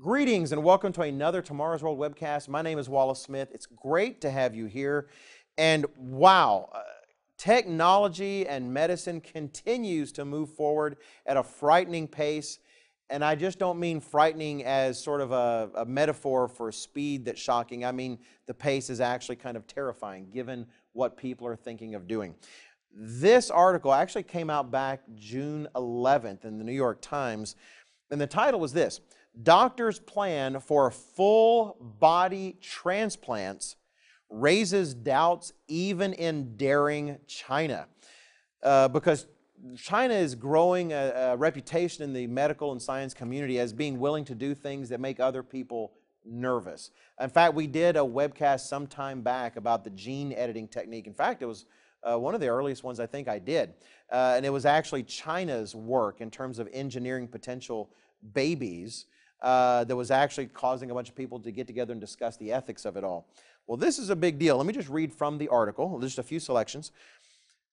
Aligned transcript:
Greetings 0.00 0.52
and 0.52 0.62
welcome 0.62 0.92
to 0.92 1.02
another 1.02 1.42
Tomorrow's 1.42 1.82
World 1.82 1.98
webcast. 1.98 2.46
My 2.46 2.62
name 2.62 2.78
is 2.78 2.88
Wallace 2.88 3.20
Smith. 3.20 3.48
It's 3.52 3.66
great 3.66 4.20
to 4.20 4.30
have 4.30 4.54
you 4.54 4.66
here. 4.66 5.08
And 5.56 5.86
wow, 5.96 6.68
uh, 6.72 6.82
technology 7.36 8.46
and 8.46 8.72
medicine 8.72 9.20
continues 9.20 10.12
to 10.12 10.24
move 10.24 10.50
forward 10.50 10.98
at 11.26 11.36
a 11.36 11.42
frightening 11.42 12.06
pace. 12.06 12.60
And 13.10 13.24
I 13.24 13.34
just 13.34 13.58
don't 13.58 13.80
mean 13.80 13.98
frightening 13.98 14.64
as 14.64 15.02
sort 15.02 15.20
of 15.20 15.32
a, 15.32 15.68
a 15.74 15.84
metaphor 15.84 16.46
for 16.46 16.70
speed 16.70 17.24
that's 17.24 17.40
shocking. 17.40 17.84
I 17.84 17.90
mean 17.90 18.20
the 18.46 18.54
pace 18.54 18.90
is 18.90 19.00
actually 19.00 19.36
kind 19.36 19.56
of 19.56 19.66
terrifying 19.66 20.28
given 20.32 20.68
what 20.92 21.16
people 21.16 21.44
are 21.44 21.56
thinking 21.56 21.96
of 21.96 22.06
doing. 22.06 22.36
This 22.94 23.50
article 23.50 23.92
actually 23.92 24.22
came 24.22 24.48
out 24.48 24.70
back 24.70 25.00
June 25.16 25.66
11th 25.74 26.44
in 26.44 26.56
the 26.56 26.62
New 26.64 26.70
York 26.70 27.00
Times. 27.02 27.56
And 28.12 28.20
the 28.20 28.28
title 28.28 28.60
was 28.60 28.72
this 28.72 29.00
doctors' 29.42 29.98
plan 29.98 30.60
for 30.60 30.90
full 30.90 31.76
body 32.00 32.56
transplants 32.60 33.76
raises 34.30 34.94
doubts 34.94 35.52
even 35.68 36.12
in 36.12 36.56
daring 36.56 37.18
China. 37.26 37.86
Uh, 38.62 38.88
because 38.88 39.26
China 39.76 40.14
is 40.14 40.34
growing 40.34 40.92
a, 40.92 41.12
a, 41.14 41.36
reputation 41.36 42.04
in 42.04 42.12
the 42.12 42.26
medical 42.26 42.72
and 42.72 42.80
science 42.80 43.14
community 43.14 43.58
as 43.58 43.72
being 43.72 43.98
willing 43.98 44.24
to 44.24 44.34
do 44.34 44.54
things 44.54 44.88
that 44.88 45.00
make 45.00 45.18
other 45.18 45.42
people 45.42 45.92
nervous. 46.24 46.90
In 47.20 47.30
fact, 47.30 47.54
we 47.54 47.66
did 47.66 47.96
a 47.96 48.00
webcast 48.00 48.60
some 48.60 48.86
time 48.86 49.22
back 49.22 49.56
about 49.56 49.84
the 49.84 49.90
gene 49.90 50.32
editing 50.32 50.68
technique. 50.68 51.06
In 51.06 51.14
fact, 51.14 51.42
it 51.42 51.46
was 51.46 51.66
uh, 52.02 52.18
one 52.18 52.34
of 52.34 52.40
the 52.40 52.48
earliest 52.48 52.84
ones 52.84 53.00
I 53.00 53.06
think 53.06 53.28
I 53.28 53.38
did. 53.38 53.74
Uh, 54.12 54.34
and 54.36 54.46
it 54.46 54.50
was 54.50 54.66
actually 54.66 55.02
China's 55.02 55.74
work 55.74 56.20
in 56.20 56.30
terms 56.30 56.58
of 56.58 56.68
engineering 56.72 57.26
potential 57.26 57.90
babies 58.32 59.06
uh, 59.42 59.84
that 59.84 59.96
was 59.96 60.10
actually 60.10 60.46
causing 60.46 60.90
a 60.90 60.94
bunch 60.94 61.08
of 61.08 61.14
people 61.14 61.38
to 61.40 61.50
get 61.50 61.66
together 61.66 61.92
and 61.92 62.00
discuss 62.00 62.36
the 62.36 62.52
ethics 62.52 62.84
of 62.84 62.96
it 62.96 63.04
all. 63.04 63.28
Well, 63.66 63.76
this 63.76 63.98
is 63.98 64.10
a 64.10 64.16
big 64.16 64.38
deal. 64.38 64.56
Let 64.56 64.66
me 64.66 64.72
just 64.72 64.88
read 64.88 65.12
from 65.12 65.38
the 65.38 65.48
article, 65.48 65.98
just 66.00 66.18
a 66.18 66.22
few 66.22 66.40
selections. 66.40 66.90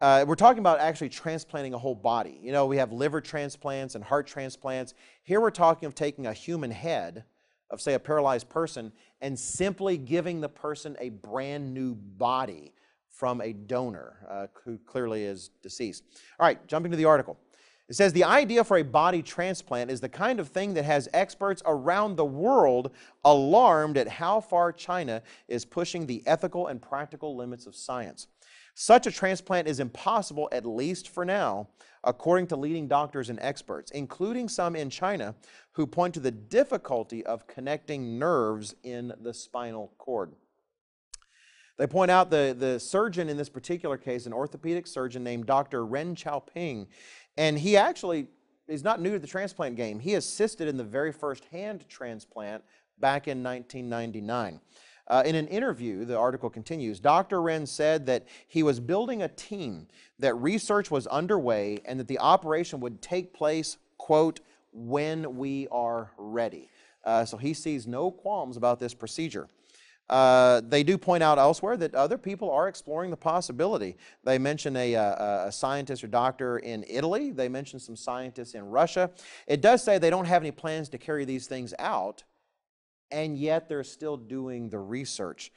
Uh, 0.00 0.24
we're 0.28 0.34
talking 0.34 0.58
about 0.58 0.78
actually 0.78 1.08
transplanting 1.08 1.72
a 1.72 1.78
whole 1.78 1.94
body. 1.94 2.38
You 2.42 2.52
know, 2.52 2.66
we 2.66 2.76
have 2.76 2.92
liver 2.92 3.20
transplants 3.20 3.94
and 3.94 4.04
heart 4.04 4.26
transplants. 4.26 4.92
Here 5.22 5.40
we're 5.40 5.50
talking 5.50 5.86
of 5.86 5.94
taking 5.94 6.26
a 6.26 6.34
human 6.34 6.70
head 6.70 7.24
of, 7.70 7.80
say, 7.80 7.94
a 7.94 7.98
paralyzed 7.98 8.48
person 8.48 8.92
and 9.22 9.38
simply 9.38 9.96
giving 9.96 10.40
the 10.40 10.48
person 10.48 10.96
a 11.00 11.08
brand 11.08 11.72
new 11.72 11.94
body 11.94 12.74
from 13.08 13.40
a 13.40 13.54
donor 13.54 14.26
uh, 14.28 14.46
who 14.64 14.76
clearly 14.78 15.24
is 15.24 15.50
deceased. 15.62 16.04
All 16.38 16.46
right, 16.46 16.64
jumping 16.66 16.90
to 16.90 16.96
the 16.98 17.06
article. 17.06 17.38
It 17.88 17.94
says 17.94 18.12
the 18.12 18.24
idea 18.24 18.64
for 18.64 18.78
a 18.78 18.82
body 18.82 19.22
transplant 19.22 19.92
is 19.92 20.00
the 20.00 20.08
kind 20.08 20.40
of 20.40 20.48
thing 20.48 20.74
that 20.74 20.84
has 20.84 21.08
experts 21.14 21.62
around 21.64 22.16
the 22.16 22.24
world 22.24 22.90
alarmed 23.24 23.96
at 23.96 24.08
how 24.08 24.40
far 24.40 24.72
China 24.72 25.22
is 25.46 25.64
pushing 25.64 26.06
the 26.06 26.22
ethical 26.26 26.66
and 26.66 26.82
practical 26.82 27.36
limits 27.36 27.64
of 27.66 27.76
science. 27.76 28.26
Such 28.74 29.06
a 29.06 29.12
transplant 29.12 29.68
is 29.68 29.78
impossible, 29.78 30.48
at 30.50 30.66
least 30.66 31.08
for 31.08 31.24
now, 31.24 31.68
according 32.02 32.48
to 32.48 32.56
leading 32.56 32.88
doctors 32.88 33.30
and 33.30 33.38
experts, 33.40 33.92
including 33.92 34.48
some 34.48 34.74
in 34.74 34.90
China 34.90 35.36
who 35.72 35.86
point 35.86 36.12
to 36.14 36.20
the 36.20 36.32
difficulty 36.32 37.24
of 37.24 37.46
connecting 37.46 38.18
nerves 38.18 38.74
in 38.82 39.12
the 39.20 39.32
spinal 39.32 39.92
cord. 39.96 40.32
They 41.78 41.86
point 41.86 42.10
out 42.10 42.30
the, 42.30 42.56
the 42.58 42.80
surgeon 42.80 43.28
in 43.28 43.36
this 43.36 43.50
particular 43.50 43.98
case, 43.98 44.24
an 44.24 44.32
orthopedic 44.32 44.86
surgeon 44.86 45.22
named 45.22 45.46
Dr. 45.46 45.84
Ren 45.84 46.14
Xiaoping, 46.14 46.86
and 47.36 47.58
he 47.58 47.76
actually 47.76 48.26
is 48.68 48.82
not 48.82 49.00
new 49.00 49.12
to 49.12 49.18
the 49.18 49.26
transplant 49.26 49.76
game. 49.76 49.98
He 49.98 50.14
assisted 50.14 50.68
in 50.68 50.76
the 50.76 50.84
very 50.84 51.12
first 51.12 51.44
hand 51.46 51.84
transplant 51.88 52.64
back 52.98 53.28
in 53.28 53.42
1999. 53.42 54.60
Uh, 55.08 55.22
in 55.24 55.36
an 55.36 55.46
interview, 55.46 56.04
the 56.04 56.18
article 56.18 56.50
continues, 56.50 56.98
Dr. 56.98 57.40
Ren 57.40 57.64
said 57.64 58.06
that 58.06 58.26
he 58.48 58.64
was 58.64 58.80
building 58.80 59.22
a 59.22 59.28
team, 59.28 59.86
that 60.18 60.34
research 60.34 60.90
was 60.90 61.06
underway, 61.06 61.80
and 61.84 62.00
that 62.00 62.08
the 62.08 62.18
operation 62.18 62.80
would 62.80 63.00
take 63.00 63.32
place, 63.32 63.76
quote, 63.98 64.40
when 64.72 65.36
we 65.36 65.68
are 65.70 66.10
ready. 66.18 66.68
Uh, 67.04 67.24
so 67.24 67.36
he 67.36 67.54
sees 67.54 67.86
no 67.86 68.10
qualms 68.10 68.56
about 68.56 68.80
this 68.80 68.94
procedure. 68.94 69.48
Uh, 70.08 70.60
they 70.68 70.84
do 70.84 70.96
point 70.96 71.22
out 71.22 71.38
elsewhere 71.38 71.76
that 71.76 71.94
other 71.94 72.16
people 72.16 72.50
are 72.50 72.68
exploring 72.68 73.10
the 73.10 73.16
possibility. 73.16 73.96
They 74.22 74.38
mention 74.38 74.76
a, 74.76 74.94
a, 74.94 75.02
uh, 75.02 75.44
a, 75.48 75.52
scientist 75.52 76.04
or 76.04 76.06
doctor 76.06 76.58
in 76.58 76.84
Italy. 76.88 77.32
They 77.32 77.48
mention 77.48 77.80
some 77.80 77.96
scientists 77.96 78.54
in 78.54 78.64
Russia. 78.66 79.10
It 79.48 79.60
does 79.60 79.82
say 79.82 79.98
they 79.98 80.10
don't 80.10 80.26
have 80.26 80.42
any 80.42 80.52
plans 80.52 80.88
to 80.90 80.98
carry 80.98 81.24
these 81.24 81.48
things 81.48 81.74
out, 81.80 82.22
and 83.10 83.36
yet 83.36 83.68
they're 83.68 83.82
still 83.82 84.16
doing 84.16 84.68
the 84.68 84.78
research. 84.78 85.50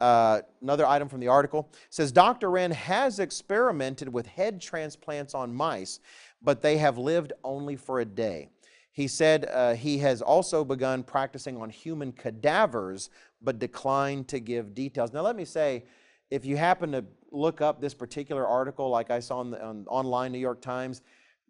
Uh, 0.00 0.42
another 0.60 0.86
item 0.86 1.08
from 1.08 1.20
the 1.20 1.28
article 1.28 1.70
says 1.88 2.12
Dr. 2.12 2.50
Ren 2.50 2.70
has 2.70 3.18
experimented 3.18 4.08
with 4.12 4.26
head 4.26 4.60
transplants 4.60 5.34
on 5.34 5.54
mice, 5.54 6.00
but 6.42 6.60
they 6.60 6.76
have 6.76 6.98
lived 6.98 7.32
only 7.42 7.76
for 7.76 8.00
a 8.00 8.04
day. 8.04 8.50
He 8.96 9.08
said 9.08 9.46
uh, 9.52 9.74
he 9.74 9.98
has 9.98 10.22
also 10.22 10.64
begun 10.64 11.02
practicing 11.02 11.58
on 11.58 11.68
human 11.68 12.12
cadavers, 12.12 13.10
but 13.42 13.58
declined 13.58 14.26
to 14.28 14.40
give 14.40 14.74
details. 14.74 15.12
Now, 15.12 15.20
let 15.20 15.36
me 15.36 15.44
say, 15.44 15.84
if 16.30 16.46
you 16.46 16.56
happen 16.56 16.92
to 16.92 17.04
look 17.30 17.60
up 17.60 17.78
this 17.78 17.92
particular 17.92 18.46
article, 18.46 18.88
like 18.88 19.10
I 19.10 19.20
saw 19.20 19.40
on 19.40 19.50
the 19.50 19.62
on 19.62 19.84
online 19.88 20.32
New 20.32 20.38
York 20.38 20.62
Times, 20.62 21.02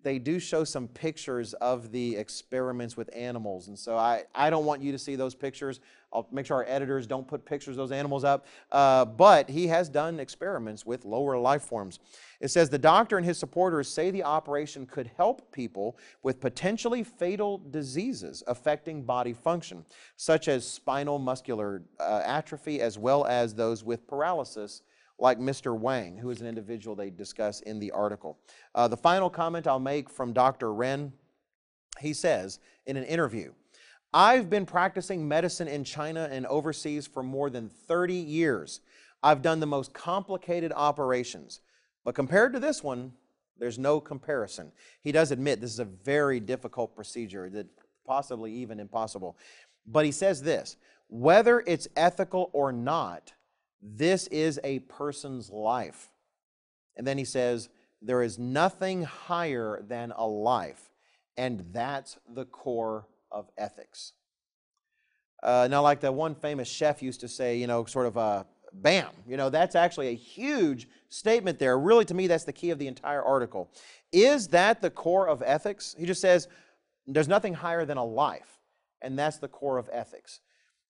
they 0.03 0.19
do 0.19 0.39
show 0.39 0.63
some 0.63 0.89
pictures 0.89 1.53
of 1.55 1.91
the 1.91 2.17
experiments 2.17 2.97
with 2.97 3.11
animals. 3.15 3.69
And 3.69 3.79
so 3.79 3.97
I, 3.97 4.25
I 4.35 4.51
don't 4.51 4.65
want 4.65 4.81
you 4.81 4.93
to 4.93 4.99
see 4.99 5.17
those 5.17 5.35
pictures. 5.35 5.81
I'll 6.13 6.29
make 6.31 6.47
sure 6.47 6.59
our 6.59 6.65
editors 6.69 7.07
don't 7.07 7.27
put 7.27 7.45
pictures 7.45 7.73
of 7.73 7.77
those 7.77 7.93
animals 7.93 8.23
up. 8.23 8.47
Uh, 8.71 9.05
but 9.05 9.51
he 9.51 9.67
has 9.67 9.89
done 9.89 10.21
experiments 10.21 10.87
with 10.87 11.05
lower 11.05 11.37
life 11.39 11.63
forms. 11.63 11.99
It 12.41 12.49
says 12.49 12.71
the 12.71 12.79
doctor 12.79 13.17
and 13.17 13.27
his 13.27 13.39
supporters 13.39 13.89
say 13.89 14.11
the 14.11 14.23
operation 14.23 14.87
could 14.87 15.11
help 15.17 15.51
people 15.51 15.99
with 16.23 16.41
potentially 16.41 17.03
fatal 17.03 17.59
diseases 17.71 18.43
affecting 18.47 19.03
body 19.03 19.33
function, 19.33 19.85
such 20.17 20.47
as 20.47 20.67
spinal 20.67 21.19
muscular 21.19 21.83
uh, 21.99 22.23
atrophy, 22.25 22.81
as 22.81 22.99
well 22.99 23.25
as 23.27 23.55
those 23.55 23.83
with 23.83 24.07
paralysis 24.07 24.83
like 25.19 25.39
Mr. 25.39 25.79
Wang, 25.79 26.17
who 26.17 26.31
is 26.31 26.41
an 26.41 26.47
individual 26.47 26.95
they 26.95 27.11
discuss 27.11 27.61
in 27.61 27.79
the 27.79 27.91
article. 27.91 28.39
Uh, 28.75 28.87
the 28.87 28.97
final 28.97 29.31
comment 29.31 29.67
I'll 29.67 29.79
make 29.79 30.11
from 30.11 30.33
Dr. 30.33 30.73
Ren, 30.73 31.13
he 32.01 32.13
says 32.13 32.59
in 32.87 32.97
an 32.97 33.05
interview, 33.05 33.53
I've 34.13 34.49
been 34.49 34.67
practicing 34.67 35.27
medicine 35.27 35.69
in 35.69 35.85
China 35.85 36.29
and 36.31 36.47
overseas 36.47 37.07
for 37.07 37.23
more 37.23 37.51
than 37.51 37.69
30 37.69 38.15
years. 38.15 38.81
I've 39.23 39.43
done 39.43 39.61
the 39.61 39.67
most 39.67 39.93
complicated 39.93 40.73
operations. 40.75 41.61
But 42.05 42.15
compared 42.15 42.53
to 42.53 42.61
this 42.61 42.83
one, 42.83 43.13
there's 43.59 43.79
no 43.79 44.01
comparison. 44.01 44.71
He 45.01 45.13
does 45.13 45.31
admit 45.31 45.61
this 45.61 45.73
is 45.73 45.81
a 45.81 45.85
very 45.85 46.41
difficult 46.41 46.95
procedure, 46.95 47.49
that 47.51 47.67
possibly 48.07 48.53
even 48.53 48.79
impossible. 48.79 49.37
But 49.87 50.05
he 50.05 50.13
says 50.13 50.43
this 50.43 50.77
whether 51.09 51.63
it's 51.67 51.87
ethical 51.97 52.51
or 52.53 52.73
not, 52.73 53.33
this 53.83 54.27
is 54.29 54.59
a 54.65 54.81
person's 54.81 55.51
life. 55.51 56.11
And 56.97 57.07
then 57.07 57.19
he 57.19 57.25
says, 57.25 57.69
there 58.03 58.23
is 58.23 58.39
nothing 58.39 59.03
higher 59.03 59.83
than 59.87 60.13
a 60.17 60.27
life, 60.27 60.91
and 61.37 61.67
that's 61.73 62.19
the 62.35 62.45
core 62.45 63.07
of 63.31 63.49
ethics. 63.57 64.13
Uh, 65.43 65.69
now, 65.71 65.83
like 65.83 66.01
the 66.01 66.13
one 66.13 66.35
famous 66.35 66.69
chef 66.69 67.03
used 67.03 67.21
to 67.21 67.29
say, 67.29 67.57
you 67.57 67.67
know, 67.67 67.85
sort 67.85 68.07
of 68.07 68.17
a 68.17 68.47
bam, 68.73 69.09
you 69.27 69.37
know, 69.37 69.51
that's 69.51 69.75
actually 69.75 70.09
a 70.09 70.15
huge 70.15 70.89
statement 71.09 71.59
there. 71.59 71.79
Really, 71.79 72.05
to 72.05 72.15
me, 72.15 72.27
that's 72.27 72.45
the 72.45 72.53
key 72.53 72.71
of 72.71 72.79
the 72.79 72.87
entire 72.87 73.23
article. 73.23 73.71
Is 74.13 74.49
that 74.49 74.83
the 74.83 74.91
core 74.91 75.29
of 75.29 75.43
ethics? 75.45 75.95
He 75.99 76.07
just 76.07 76.21
says, 76.21 76.49
there's 77.07 77.29
nothing 77.29 77.55
higher 77.55 77.85
than 77.85 77.97
a 77.97 78.05
life, 78.05 78.59
and 79.01 79.19
that's 79.19 79.39
the 79.39 79.49
core 79.49 79.79
of 79.79 79.89
ethics. 79.93 80.41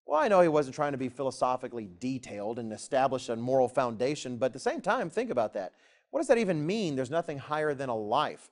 Well, 0.06 0.20
I 0.20 0.29
know 0.29 0.41
he 0.41 0.49
wasn't 0.49 0.76
trying 0.76 0.93
to 0.93 0.99
be 0.99 1.08
philosophically 1.08 1.88
detailed 1.99 2.61
and 2.61 2.73
establish 2.73 3.29
a 3.29 3.35
moral 3.35 3.69
foundation, 3.69 4.37
but 4.37 4.47
at 4.47 4.53
the 4.53 4.61
same 4.61 4.81
time, 4.81 5.11
think 5.11 5.31
about 5.31 5.53
that. 5.55 5.73
What 6.11 6.20
does 6.20 6.29
that 6.29 6.38
even 6.38 6.64
mean? 6.64 6.94
There's 6.94 7.11
nothing 7.11 7.38
higher 7.38 7.75
than 7.75 7.88
a 7.88 7.97
life. 7.97 8.49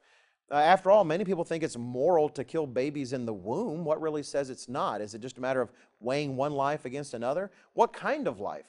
Uh, 0.51 0.57
after 0.57 0.91
all, 0.91 1.05
many 1.05 1.25
people 1.25 1.45
think 1.45 1.63
it's 1.63 1.79
moral 1.79 2.29
to 2.31 2.45
kill 2.45 2.67
babies 2.67 3.13
in 3.13 3.25
the 3.25 3.33
womb. 3.33 3.85
What 3.85 4.01
really 4.03 4.23
says 4.23 4.51
it's 4.51 4.69
not? 4.69 5.01
Is 5.01 5.15
it 5.15 5.21
just 5.21 5.39
a 5.39 5.41
matter 5.41 5.61
of 5.61 5.71
weighing 6.01 6.37
one 6.37 6.53
life 6.53 6.85
against 6.85 7.15
another? 7.15 7.51
What 7.73 7.93
kind 7.93 8.27
of 8.27 8.41
life? 8.41 8.67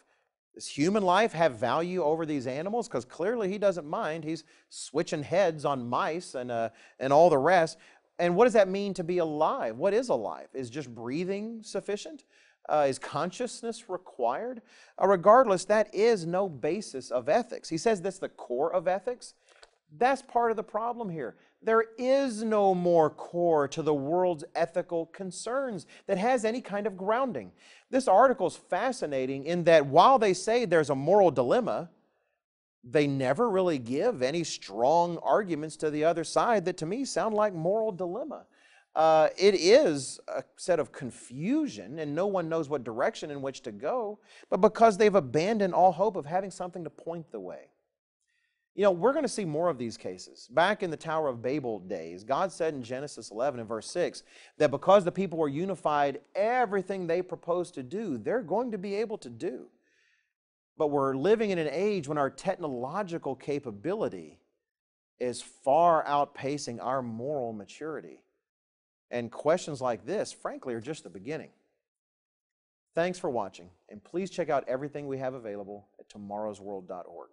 Does 0.54 0.68
human 0.68 1.04
life 1.04 1.34
have 1.34 1.56
value 1.56 2.02
over 2.02 2.26
these 2.26 2.48
animals? 2.48 2.88
Because 2.88 3.04
clearly 3.04 3.50
he 3.50 3.58
doesn't 3.58 3.86
mind. 3.86 4.24
He's 4.24 4.46
switching 4.70 5.24
heads 5.24 5.66
on 5.66 5.90
mice 5.90 6.36
and, 6.36 6.50
uh, 6.50 6.70
and 7.00 7.12
all 7.12 7.30
the 7.30 7.38
rest. 7.38 7.78
And 8.20 8.38
what 8.38 8.46
does 8.46 8.54
that 8.54 8.70
mean 8.70 8.94
to 8.94 9.04
be 9.04 9.18
alive? 9.18 9.76
What 9.76 9.94
is 9.94 10.08
alive? 10.08 10.48
Is 10.54 10.70
just 10.70 10.94
breathing 10.94 11.62
sufficient? 11.62 12.24
Uh, 12.68 12.88
is 12.90 13.00
consciousness 13.00 13.90
required? 13.90 14.62
Uh, 15.02 15.08
regardless, 15.08 15.66
that 15.66 15.94
is 15.94 16.26
no 16.26 16.50
basis 16.50 17.12
of 17.12 17.30
ethics. 17.30 17.70
He 17.70 17.78
says 17.78 18.02
that's 18.02 18.20
the 18.20 18.30
core 18.30 18.74
of 18.74 18.88
ethics. 18.88 19.34
That's 19.98 20.22
part 20.22 20.52
of 20.52 20.58
the 20.58 20.64
problem 20.64 21.10
here. 21.10 21.36
There 21.62 21.86
is 21.98 22.44
no 22.44 22.76
more 22.76 23.10
core 23.10 23.68
to 23.70 23.82
the 23.82 23.94
world's 23.94 24.44
ethical 24.54 25.08
concerns 25.08 25.88
that 26.06 26.18
has 26.18 26.46
any 26.46 26.62
kind 26.62 26.86
of 26.86 26.98
grounding. 26.98 27.52
This 27.90 28.08
article 28.08 28.48
is 28.48 28.56
fascinating 28.56 29.46
in 29.46 29.64
that 29.64 29.86
while 29.86 30.20
they 30.20 30.34
say 30.34 30.66
there's 30.66 30.90
a 30.90 30.96
moral 30.96 31.32
dilemma, 31.32 31.90
they 32.84 33.08
never 33.08 33.50
really 33.50 33.80
give 33.80 34.22
any 34.22 34.44
strong 34.44 35.18
arguments 35.24 35.76
to 35.78 35.90
the 35.90 36.04
other 36.04 36.24
side 36.24 36.66
that 36.66 36.78
to 36.78 36.86
me 36.86 37.04
sound 37.04 37.34
like 37.34 37.54
moral 37.54 37.92
dilemma. 37.92 38.46
Uh, 38.96 39.28
it 39.38 39.56
is 39.56 40.20
a 40.30 40.44
set 40.56 40.80
of 40.80 40.92
confusion, 40.94 42.00
and 42.00 42.16
no 42.16 42.28
one 42.28 42.48
knows 42.48 42.70
what 42.70 42.84
direction 42.86 43.30
in 43.30 43.42
which 43.42 43.62
to 43.62 43.72
go, 43.72 44.20
but 44.50 44.62
because 44.62 44.98
they've 44.98 45.16
abandoned 45.16 45.74
all 45.74 45.92
hope 45.92 46.16
of 46.16 46.26
having 46.26 46.50
something 46.50 46.84
to 46.84 46.90
point 46.90 47.30
the 47.32 47.40
way. 47.40 47.68
You 48.74 48.84
know, 48.84 48.92
we're 48.92 49.14
going 49.14 49.24
to 49.24 49.30
see 49.30 49.46
more 49.46 49.70
of 49.70 49.78
these 49.78 49.96
cases. 49.96 50.50
Back 50.52 50.84
in 50.84 50.92
the 50.92 50.98
Tower 50.98 51.30
of 51.30 51.42
Babel 51.42 51.80
days, 51.80 52.24
God 52.26 52.52
said 52.52 52.74
in 52.74 52.84
Genesis 52.84 53.32
11 53.32 53.62
and 53.62 53.70
verse 53.70 53.90
6 53.90 54.24
that 54.58 54.72
because 54.72 55.06
the 55.06 55.12
people 55.14 55.40
were 55.40 55.48
unified, 55.48 56.20
everything 56.36 57.08
they 57.08 57.22
proposed 57.22 57.74
to 57.76 57.84
do, 57.84 58.18
they're 58.18 58.44
going 58.44 58.72
to 58.72 58.78
be 58.78 58.96
able 58.96 59.18
to 59.20 59.30
do. 59.30 59.68
But 60.78 60.88
we're 60.88 61.16
living 61.16 61.52
in 61.52 61.58
an 61.58 61.70
age 61.72 62.10
when 62.10 62.18
our 62.18 62.30
technological 62.30 63.34
capability 63.34 64.40
is 65.20 65.42
far 65.42 66.04
outpacing 66.06 66.84
our 66.84 67.02
moral 67.02 67.54
maturity. 67.54 68.20
And 69.12 69.32
questions 69.32 69.82
like 69.82 70.06
this, 70.06 70.34
frankly, 70.34 70.74
are 70.74 70.82
just 70.82 71.04
the 71.04 71.10
beginning. 71.10 71.50
Thanks 72.96 73.20
for 73.20 73.30
watching, 73.30 73.70
and 73.90 74.04
please 74.04 74.30
check 74.30 74.50
out 74.50 74.64
everything 74.68 75.08
we 75.08 75.18
have 75.18 75.34
available 75.34 75.88
at 76.00 76.08
tomorrowsworld.org. 76.10 77.30